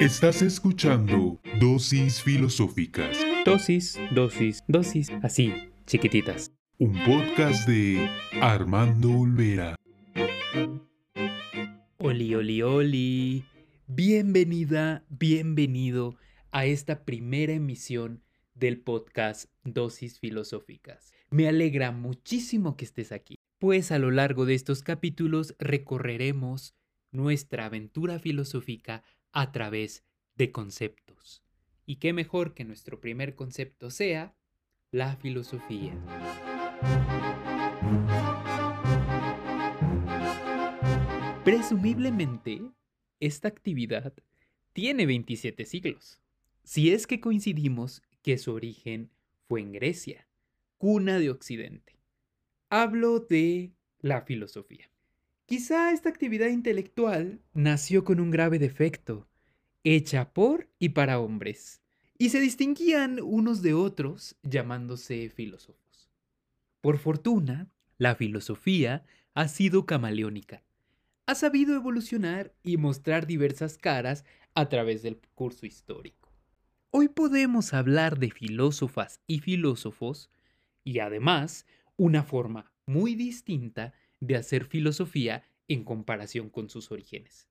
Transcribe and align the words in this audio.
Estás 0.00 0.42
escuchando 0.42 1.40
Dosis 1.58 2.22
Filosóficas. 2.22 3.16
Dosis, 3.46 3.98
dosis, 4.14 4.62
dosis, 4.68 5.10
así, 5.22 5.70
chiquititas. 5.86 6.52
Un 6.78 6.92
podcast 7.06 7.66
de 7.66 8.06
Armando 8.42 9.10
Olvera. 9.10 9.74
Oli, 11.96 12.34
oli, 12.34 12.60
oli. 12.60 13.44
Bienvenida, 13.86 15.02
bienvenido 15.08 16.18
a 16.50 16.66
esta 16.66 17.06
primera 17.06 17.54
emisión 17.54 18.22
del 18.54 18.78
podcast 18.78 19.50
Dosis 19.64 20.20
Filosóficas. 20.20 21.14
Me 21.30 21.48
alegra 21.48 21.90
muchísimo 21.90 22.76
que 22.76 22.84
estés 22.84 23.12
aquí, 23.12 23.36
pues 23.58 23.90
a 23.92 23.98
lo 23.98 24.10
largo 24.10 24.44
de 24.44 24.56
estos 24.56 24.82
capítulos 24.82 25.56
recorreremos 25.58 26.74
nuestra 27.12 27.64
aventura 27.64 28.18
filosófica 28.18 29.02
a 29.36 29.52
través 29.52 30.02
de 30.36 30.50
conceptos. 30.50 31.42
Y 31.84 31.96
qué 31.96 32.14
mejor 32.14 32.54
que 32.54 32.64
nuestro 32.64 33.02
primer 33.02 33.34
concepto 33.34 33.90
sea 33.90 34.34
la 34.90 35.14
filosofía. 35.16 35.92
Presumiblemente, 41.44 42.62
esta 43.20 43.48
actividad 43.48 44.14
tiene 44.72 45.04
27 45.04 45.66
siglos, 45.66 46.18
si 46.64 46.92
es 46.92 47.06
que 47.06 47.20
coincidimos 47.20 48.02
que 48.22 48.38
su 48.38 48.54
origen 48.54 49.10
fue 49.48 49.60
en 49.60 49.72
Grecia, 49.72 50.26
cuna 50.78 51.18
de 51.18 51.28
Occidente. 51.28 52.00
Hablo 52.70 53.20
de 53.20 53.74
la 54.00 54.22
filosofía. 54.22 54.90
Quizá 55.46 55.92
esta 55.92 56.08
actividad 56.08 56.48
intelectual 56.48 57.40
nació 57.54 58.02
con 58.02 58.18
un 58.18 58.32
grave 58.32 58.58
defecto, 58.58 59.28
hecha 59.84 60.32
por 60.32 60.68
y 60.80 60.88
para 60.88 61.20
hombres, 61.20 61.82
y 62.18 62.30
se 62.30 62.40
distinguían 62.40 63.20
unos 63.22 63.62
de 63.62 63.72
otros 63.72 64.34
llamándose 64.42 65.30
filósofos. 65.30 66.10
Por 66.80 66.98
fortuna, 66.98 67.70
la 67.96 68.16
filosofía 68.16 69.04
ha 69.34 69.46
sido 69.46 69.86
camaleónica. 69.86 70.64
Ha 71.26 71.36
sabido 71.36 71.76
evolucionar 71.76 72.52
y 72.64 72.76
mostrar 72.76 73.28
diversas 73.28 73.78
caras 73.78 74.24
a 74.54 74.68
través 74.68 75.04
del 75.04 75.16
curso 75.36 75.64
histórico. 75.64 76.32
Hoy 76.90 77.06
podemos 77.06 77.72
hablar 77.72 78.18
de 78.18 78.32
filósofas 78.32 79.20
y 79.28 79.38
filósofos 79.38 80.28
y 80.82 80.98
además 80.98 81.66
una 81.96 82.24
forma 82.24 82.72
muy 82.84 83.14
distinta 83.14 83.92
de 84.20 84.36
hacer 84.36 84.64
filosofía 84.64 85.44
en 85.68 85.84
comparación 85.84 86.48
con 86.48 86.68
sus 86.68 86.90
orígenes. 86.90 87.48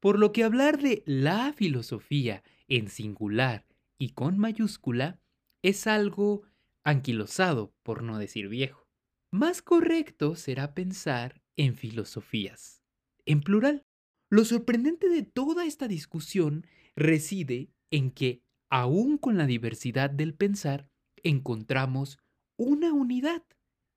Por 0.00 0.18
lo 0.18 0.32
que 0.32 0.44
hablar 0.44 0.80
de 0.80 1.02
la 1.06 1.52
filosofía 1.52 2.42
en 2.68 2.88
singular 2.88 3.66
y 3.98 4.10
con 4.10 4.38
mayúscula 4.38 5.20
es 5.62 5.86
algo 5.86 6.42
anquilosado, 6.84 7.72
por 7.82 8.02
no 8.02 8.18
decir 8.18 8.48
viejo. 8.48 8.86
Más 9.30 9.62
correcto 9.62 10.36
será 10.36 10.74
pensar 10.74 11.42
en 11.56 11.74
filosofías, 11.74 12.82
en 13.24 13.40
plural. 13.40 13.86
Lo 14.28 14.44
sorprendente 14.44 15.08
de 15.08 15.22
toda 15.22 15.64
esta 15.64 15.88
discusión 15.88 16.66
reside 16.96 17.70
en 17.90 18.10
que, 18.10 18.42
aún 18.68 19.16
con 19.16 19.38
la 19.38 19.46
diversidad 19.46 20.10
del 20.10 20.34
pensar, 20.34 20.90
encontramos 21.22 22.18
una 22.56 22.92
unidad 22.92 23.42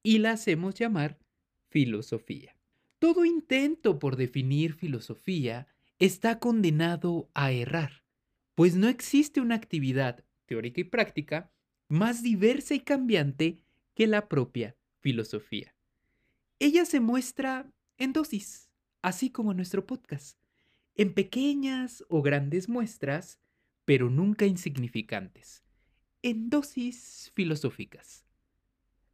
y 0.03 0.19
la 0.19 0.31
hacemos 0.31 0.75
llamar 0.75 1.19
filosofía. 1.69 2.55
Todo 2.99 3.25
intento 3.25 3.99
por 3.99 4.15
definir 4.15 4.73
filosofía 4.73 5.67
está 5.99 6.39
condenado 6.39 7.29
a 7.33 7.51
errar, 7.51 8.03
pues 8.55 8.75
no 8.75 8.87
existe 8.87 9.41
una 9.41 9.55
actividad 9.55 10.23
teórica 10.45 10.81
y 10.81 10.85
práctica 10.85 11.51
más 11.89 12.23
diversa 12.23 12.73
y 12.73 12.79
cambiante 12.79 13.59
que 13.93 14.07
la 14.07 14.27
propia 14.27 14.75
filosofía. 14.99 15.75
Ella 16.59 16.85
se 16.85 16.99
muestra 16.99 17.71
en 17.97 18.13
dosis, 18.13 18.69
así 19.01 19.29
como 19.29 19.53
nuestro 19.53 19.85
podcast, 19.85 20.39
en 20.95 21.13
pequeñas 21.13 22.03
o 22.09 22.21
grandes 22.21 22.67
muestras, 22.67 23.39
pero 23.85 24.09
nunca 24.09 24.45
insignificantes, 24.45 25.63
en 26.23 26.49
dosis 26.49 27.31
filosóficas. 27.35 28.25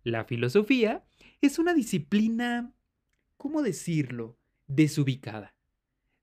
La 0.03 0.25
filosofía 0.25 1.05
es 1.45 1.59
una 1.59 1.73
disciplina, 1.73 2.73
¿cómo 3.37 3.61
decirlo?, 3.61 4.37
desubicada. 4.67 5.53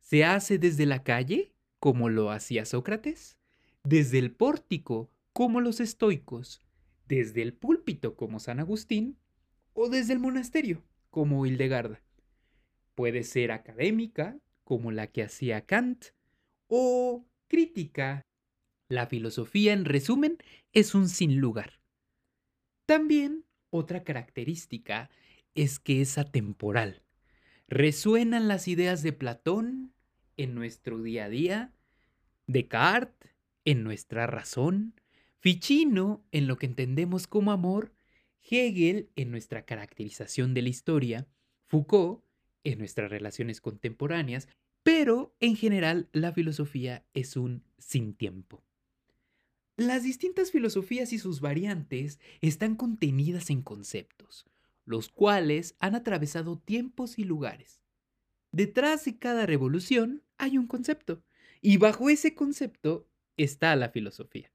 Se 0.01 0.25
hace 0.25 0.59
desde 0.59 0.87
la 0.87 1.03
calle, 1.03 1.53
como 1.79 2.09
lo 2.09 2.31
hacía 2.31 2.65
Sócrates, 2.65 3.37
desde 3.85 4.19
el 4.19 4.33
pórtico, 4.33 5.11
como 5.33 5.61
los 5.61 5.81
estoicos, 5.81 6.63
desde 7.07 7.43
el 7.43 7.53
púlpito, 7.53 8.17
como 8.17 8.41
San 8.41 8.61
Agustín, 8.61 9.19
o 9.75 9.91
desde 9.91 10.15
el 10.15 10.21
monasterio, 10.21 10.83
como 11.11 11.45
Hildegarda. 11.45 12.03
Puede 12.95 13.23
ser 13.23 13.53
académica, 13.53 14.39
como 14.65 14.91
la 14.91 15.07
que 15.09 15.23
hacía 15.23 15.67
Kant, 15.67 16.07
o 16.67 17.27
crítica. 17.47 18.23
La 18.89 19.07
filosofía, 19.07 19.73
en 19.75 19.85
resumen, 19.85 20.39
es 20.73 20.95
un 20.95 21.09
sin 21.09 21.37
lugar. 21.37 21.81
También 22.87 23.45
otra 23.71 24.05
característica 24.05 25.11
es 25.55 25.79
que 25.79 26.01
es 26.01 26.19
atemporal. 26.19 27.03
Resuenan 27.69 28.49
las 28.49 28.69
ideas 28.69 29.03
de 29.03 29.13
Platón 29.13 29.93
en 30.37 30.55
nuestro 30.55 31.03
día 31.03 31.27
a 31.27 31.29
día, 31.29 31.73
Descartes 32.47 33.31
en 33.65 33.85
nuestra 33.85 34.27
razón, 34.27 34.95
Ficino 35.39 36.23
en 36.33 36.47
lo 36.47 36.59
que 36.59 36.67
entendemos 36.67 37.27
como 37.27 37.53
amor, 37.53 37.93
Hegel 38.43 39.11
en 39.17 39.31
nuestra 39.31 39.65
caracterización 39.65 40.53
de 40.53 40.63
la 40.63 40.69
historia, 40.69 41.27
Foucault 41.67 42.25
en 42.65 42.79
nuestras 42.79 43.11
relaciones 43.11 43.61
contemporáneas, 43.61 44.49
pero 44.83 45.35
en 45.41 45.57
general 45.57 46.09
la 46.13 46.33
filosofía 46.33 47.05
es 47.15 47.37
un 47.37 47.63
sin 47.79 48.15
tiempo. 48.15 48.63
Las 49.81 50.03
distintas 50.03 50.51
filosofías 50.51 51.11
y 51.15 51.19
sus 51.19 51.41
variantes 51.41 52.21
están 52.43 52.77
contenidas 52.77 53.49
en 53.49 53.63
conceptos, 53.63 54.45
los 54.85 55.09
cuales 55.09 55.75
han 55.81 55.95
atravesado 55.95 56.59
tiempos 56.59 57.19
y 57.19 57.25
lugares. 57.25 57.81
Detrás 58.53 59.07
de 59.07 59.17
cada 59.17 59.47
revolución 59.47 60.23
hay 60.37 60.59
un 60.59 60.67
concepto, 60.67 61.23
y 61.63 61.79
bajo 61.79 62.11
ese 62.11 62.35
concepto 62.35 63.09
está 63.39 63.75
la 63.75 63.89
filosofía. 63.89 64.53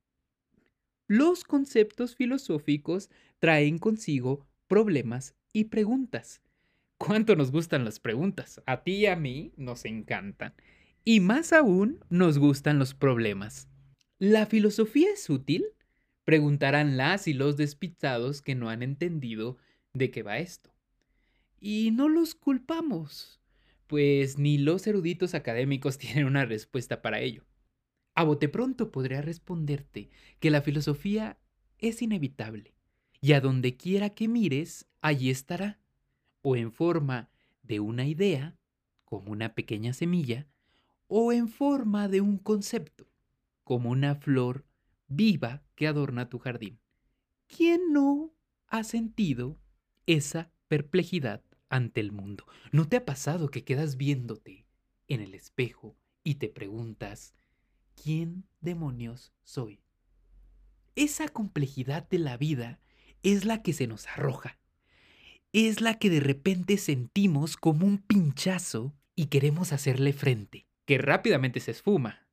Los 1.08 1.44
conceptos 1.44 2.16
filosóficos 2.16 3.10
traen 3.40 3.80
consigo 3.80 4.46
problemas 4.68 5.34
y 5.54 5.64
preguntas. 5.64 6.44
¿Cuánto 7.00 7.36
nos 7.36 7.52
gustan 7.52 7.84
las 7.84 8.00
preguntas? 8.00 8.62
A 8.68 8.84
ti 8.84 8.92
y 8.98 9.06
a 9.08 9.16
mí 9.16 9.54
nos 9.58 9.86
encantan. 9.86 10.54
Y 11.04 11.20
más 11.20 11.52
aún 11.52 12.06
nos 12.12 12.38
gustan 12.38 12.78
los 12.78 12.94
problemas. 12.94 13.70
¿La 14.28 14.48
filosofía 14.48 15.12
es 15.14 15.30
útil? 15.30 15.68
Preguntarán 16.24 16.98
las 16.98 17.28
y 17.28 17.34
los 17.36 17.58
despistados 17.58 18.42
que 18.42 18.56
no 18.56 18.70
han 18.70 18.82
entendido 18.82 19.58
de 19.94 20.10
qué 20.10 20.24
va 20.24 20.40
esto. 20.40 20.74
Y 21.60 21.92
no 21.92 22.10
los 22.10 22.34
culpamos, 22.34 23.40
pues 23.86 24.40
ni 24.40 24.58
los 24.58 24.88
eruditos 24.88 25.36
académicos 25.36 25.98
tienen 26.00 26.26
una 26.26 26.44
respuesta 26.44 27.04
para 27.04 27.20
ello. 27.20 27.46
A 28.16 28.24
bote 28.24 28.50
pronto 28.50 28.92
podría 28.92 29.22
responderte 29.22 30.10
que 30.40 30.50
la 30.50 30.64
filosofía 30.64 31.38
es 31.78 32.02
inevitable, 32.02 32.74
y 33.22 33.34
a 33.34 33.42
donde 33.42 33.78
quiera 33.78 34.10
que 34.10 34.28
mires, 34.28 34.88
allí 35.02 35.30
estará, 35.30 35.80
o 36.42 36.56
en 36.56 36.72
forma 36.72 37.30
de 37.62 37.80
una 37.80 38.08
idea, 38.08 38.58
como 39.04 39.32
una 39.32 39.54
pequeña 39.54 39.94
semilla, 39.94 40.48
o 41.06 41.32
en 41.32 41.48
forma 41.48 42.08
de 42.08 42.22
un 42.22 42.40
concepto 42.40 43.06
como 43.66 43.90
una 43.90 44.16
flor 44.16 44.64
viva 45.08 45.64
que 45.76 45.88
adorna 45.88 46.30
tu 46.30 46.40
jardín. 46.40 46.80
¿Quién 47.48 47.92
no 47.92 48.34
ha 48.68 48.84
sentido 48.86 49.60
esa 50.06 50.52
perplejidad 50.70 51.44
ante 51.68 52.00
el 52.00 52.14
mundo? 52.14 52.46
¿No 52.72 52.88
te 52.88 52.96
ha 52.96 53.06
pasado 53.06 53.50
que 53.50 53.66
quedas 53.66 53.98
viéndote 53.98 54.66
en 55.08 55.20
el 55.20 55.34
espejo 55.34 55.98
y 56.24 56.36
te 56.36 56.48
preguntas, 56.48 57.34
¿quién 58.02 58.46
demonios 58.62 59.34
soy? 59.44 59.82
Esa 60.96 61.28
complejidad 61.28 62.08
de 62.08 62.20
la 62.20 62.38
vida 62.38 62.80
es 63.24 63.46
la 63.46 63.62
que 63.62 63.74
se 63.74 63.88
nos 63.88 64.08
arroja. 64.08 64.60
Es 65.54 65.82
la 65.82 65.98
que 65.98 66.10
de 66.10 66.20
repente 66.20 66.78
sentimos 66.78 67.58
como 67.58 67.86
un 67.86 67.98
pinchazo 67.98 68.94
y 69.16 69.28
queremos 69.28 69.74
hacerle 69.74 70.14
frente, 70.14 70.68
que 70.86 70.98
rápidamente 70.98 71.60
se 71.60 71.72
esfuma 71.72 72.25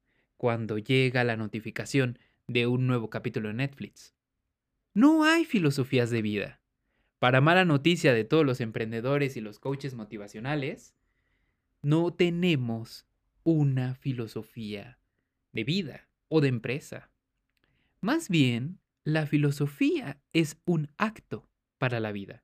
cuando 0.43 0.77
llega 0.77 1.23
la 1.23 1.37
notificación 1.37 2.19
de 2.49 2.67
un 2.67 2.89
nuevo 2.89 3.11
capítulo 3.11 3.47
de 3.47 3.55
Netflix. 3.55 4.12
No 4.93 5.23
hay 5.23 5.44
filosofías 5.44 6.11
de 6.11 6.21
vida. 6.21 6.61
Para 7.21 7.41
mala 7.41 7.65
noticia 7.65 8.12
de 8.12 8.25
todos 8.25 8.44
los 8.44 8.61
emprendedores 8.61 9.37
y 9.37 9.41
los 9.41 9.61
coaches 9.61 9.94
motivacionales, 9.94 10.97
no 11.81 12.12
tenemos 12.12 13.06
una 13.44 13.94
filosofía 13.94 14.99
de 15.53 15.62
vida 15.62 16.09
o 16.27 16.41
de 16.41 16.49
empresa. 16.49 17.12
Más 18.00 18.29
bien, 18.29 18.81
la 19.05 19.27
filosofía 19.27 20.21
es 20.33 20.61
un 20.65 20.91
acto 20.97 21.49
para 21.79 22.00
la 22.00 22.11
vida. 22.11 22.43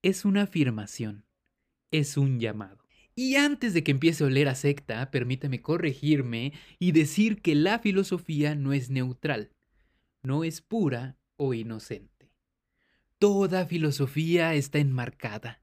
Es 0.00 0.24
una 0.24 0.44
afirmación. 0.44 1.26
Es 1.90 2.16
un 2.16 2.40
llamado. 2.40 2.85
Y 3.18 3.36
antes 3.36 3.72
de 3.72 3.82
que 3.82 3.92
empiece 3.92 4.22
a 4.22 4.26
oler 4.26 4.46
a 4.46 4.54
secta, 4.54 5.10
permítame 5.10 5.62
corregirme 5.62 6.52
y 6.78 6.92
decir 6.92 7.40
que 7.40 7.54
la 7.54 7.78
filosofía 7.78 8.54
no 8.54 8.74
es 8.74 8.90
neutral, 8.90 9.52
no 10.22 10.44
es 10.44 10.60
pura 10.60 11.16
o 11.36 11.54
inocente. 11.54 12.30
Toda 13.18 13.64
filosofía 13.64 14.52
está 14.52 14.80
enmarcada, 14.80 15.62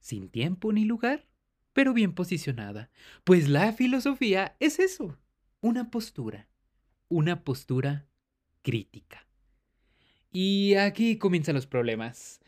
sin 0.00 0.28
tiempo 0.30 0.72
ni 0.72 0.84
lugar, 0.84 1.28
pero 1.72 1.94
bien 1.94 2.12
posicionada, 2.12 2.90
pues 3.22 3.48
la 3.48 3.72
filosofía 3.72 4.56
es 4.58 4.80
eso, 4.80 5.16
una 5.60 5.92
postura, 5.92 6.48
una 7.08 7.44
postura 7.44 8.08
crítica. 8.62 9.28
Y 10.32 10.74
aquí 10.74 11.18
comienzan 11.18 11.54
los 11.54 11.68
problemas. 11.68 12.40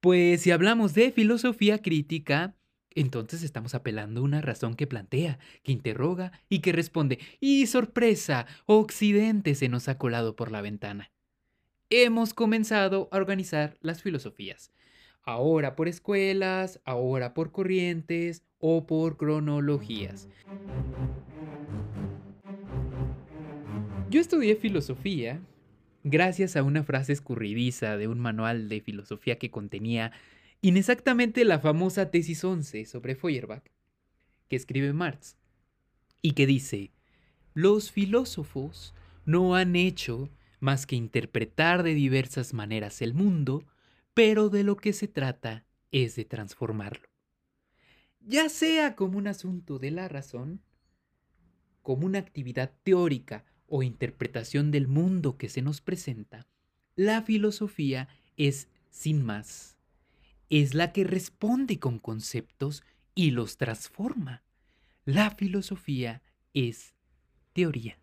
Pues 0.00 0.40
si 0.40 0.50
hablamos 0.50 0.94
de 0.94 1.12
filosofía 1.12 1.82
crítica, 1.82 2.56
entonces 2.94 3.42
estamos 3.42 3.74
apelando 3.74 4.20
a 4.20 4.24
una 4.24 4.40
razón 4.40 4.74
que 4.74 4.86
plantea, 4.86 5.38
que 5.62 5.72
interroga 5.72 6.32
y 6.48 6.60
que 6.60 6.72
responde. 6.72 7.18
¡Y 7.40 7.66
sorpresa! 7.66 8.46
Occidente 8.66 9.54
se 9.54 9.68
nos 9.68 9.88
ha 9.88 9.98
colado 9.98 10.36
por 10.36 10.50
la 10.50 10.60
ventana. 10.60 11.10
Hemos 11.88 12.34
comenzado 12.34 13.08
a 13.10 13.16
organizar 13.16 13.76
las 13.80 14.02
filosofías. 14.02 14.72
Ahora 15.22 15.76
por 15.76 15.88
escuelas, 15.88 16.80
ahora 16.84 17.34
por 17.34 17.52
corrientes 17.52 18.42
o 18.58 18.86
por 18.86 19.16
cronologías. 19.16 20.28
Yo 24.08 24.20
estudié 24.20 24.56
filosofía 24.56 25.40
gracias 26.02 26.56
a 26.56 26.62
una 26.62 26.82
frase 26.82 27.12
escurridiza 27.12 27.96
de 27.96 28.08
un 28.08 28.18
manual 28.18 28.68
de 28.68 28.80
filosofía 28.80 29.38
que 29.38 29.50
contenía 29.50 30.12
inexactamente 30.62 31.44
la 31.44 31.58
famosa 31.58 32.10
tesis 32.10 32.44
11 32.44 32.84
sobre 32.86 33.14
Feuerbach, 33.14 33.64
que 34.48 34.56
escribe 34.56 34.92
Marx, 34.92 35.36
y 36.22 36.32
que 36.32 36.46
dice, 36.46 36.92
los 37.54 37.90
filósofos 37.90 38.94
no 39.24 39.54
han 39.54 39.76
hecho 39.76 40.28
más 40.60 40.86
que 40.86 40.96
interpretar 40.96 41.82
de 41.82 41.94
diversas 41.94 42.52
maneras 42.52 43.00
el 43.00 43.14
mundo, 43.14 43.64
pero 44.12 44.50
de 44.50 44.64
lo 44.64 44.76
que 44.76 44.92
se 44.92 45.08
trata 45.08 45.64
es 45.90 46.16
de 46.16 46.24
transformarlo. 46.24 47.08
Ya 48.20 48.48
sea 48.50 48.94
como 48.96 49.16
un 49.16 49.26
asunto 49.26 49.78
de 49.78 49.90
la 49.90 50.08
razón, 50.08 50.60
como 51.82 52.06
una 52.06 52.18
actividad 52.18 52.72
teórica 52.82 53.44
o 53.66 53.82
interpretación 53.82 54.70
del 54.70 54.88
mundo 54.88 55.38
que 55.38 55.48
se 55.48 55.62
nos 55.62 55.80
presenta, 55.80 56.46
la 56.96 57.22
filosofía 57.22 58.08
es, 58.36 58.68
sin 58.90 59.24
más, 59.24 59.78
es 60.50 60.74
la 60.74 60.92
que 60.92 61.04
responde 61.04 61.78
con 61.78 61.98
conceptos 61.98 62.82
y 63.14 63.30
los 63.30 63.56
transforma. 63.56 64.42
La 65.04 65.30
filosofía 65.30 66.22
es 66.52 66.94
teoría. 67.52 67.98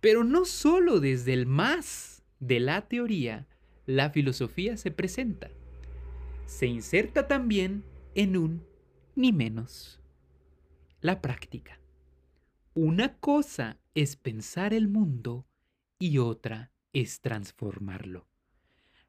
Pero 0.00 0.24
no 0.24 0.44
solo 0.44 0.98
desde 1.00 1.32
el 1.32 1.46
más 1.46 2.24
de 2.40 2.58
la 2.58 2.88
teoría, 2.88 3.46
la 3.86 4.10
filosofía 4.10 4.76
se 4.76 4.90
presenta. 4.90 5.50
Se 6.46 6.66
inserta 6.66 7.28
también 7.28 7.84
en 8.14 8.36
un 8.36 8.66
ni 9.14 9.32
menos. 9.32 10.00
La 11.00 11.20
práctica. 11.20 11.78
Una 12.74 13.16
cosa 13.18 13.78
es 13.94 14.16
pensar 14.16 14.74
el 14.74 14.88
mundo 14.88 15.46
y 15.98 16.18
otra 16.18 16.72
es 16.92 17.20
transformarlo. 17.20 18.26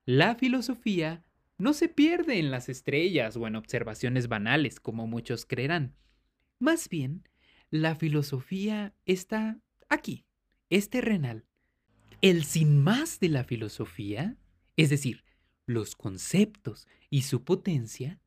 La 0.05 0.35
filosofía 0.35 1.23
no 1.57 1.73
se 1.73 1.87
pierde 1.87 2.39
en 2.39 2.51
las 2.51 2.69
estrellas 2.69 3.37
o 3.37 3.47
en 3.47 3.55
observaciones 3.55 4.27
banales, 4.27 4.79
como 4.79 5.07
muchos 5.07 5.45
creerán. 5.45 5.95
Más 6.59 6.89
bien, 6.89 7.27
la 7.69 7.95
filosofía 7.95 8.93
está 9.05 9.59
aquí, 9.89 10.25
es 10.69 10.89
terrenal. 10.89 11.45
El 12.21 12.43
sin 12.45 12.81
más 12.81 13.19
de 13.19 13.29
la 13.29 13.43
filosofía, 13.43 14.37
es 14.77 14.89
decir, 14.89 15.23
los 15.65 15.95
conceptos 15.95 16.87
y 17.09 17.23
su 17.23 17.43
potencia, 17.43 18.21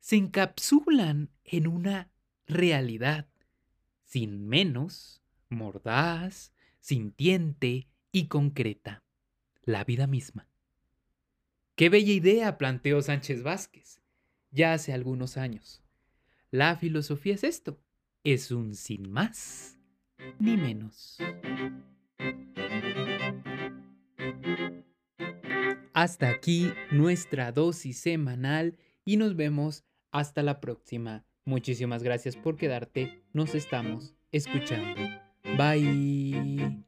se 0.00 0.16
encapsulan 0.16 1.30
en 1.44 1.66
una 1.66 2.10
realidad 2.46 3.28
sin 4.04 4.46
menos, 4.46 5.20
mordaz, 5.48 6.52
sintiente 6.80 7.88
y 8.12 8.28
concreta, 8.28 9.02
la 9.62 9.84
vida 9.84 10.06
misma. 10.06 10.48
Qué 11.76 11.90
bella 11.90 12.12
idea 12.12 12.56
planteó 12.56 13.02
Sánchez 13.02 13.42
Vázquez, 13.42 14.00
ya 14.50 14.72
hace 14.72 14.94
algunos 14.94 15.36
años. 15.36 15.82
La 16.50 16.74
filosofía 16.76 17.34
es 17.34 17.44
esto, 17.44 17.78
es 18.24 18.50
un 18.50 18.74
sin 18.74 19.10
más 19.10 19.78
ni 20.38 20.56
menos. 20.56 21.18
Hasta 25.92 26.30
aquí 26.30 26.72
nuestra 26.90 27.52
dosis 27.52 27.98
semanal 27.98 28.78
y 29.04 29.18
nos 29.18 29.36
vemos 29.36 29.84
hasta 30.10 30.42
la 30.42 30.60
próxima. 30.60 31.26
Muchísimas 31.44 32.02
gracias 32.02 32.36
por 32.36 32.56
quedarte, 32.56 33.22
nos 33.34 33.54
estamos 33.54 34.14
escuchando. 34.32 35.02
Bye. 35.58 36.85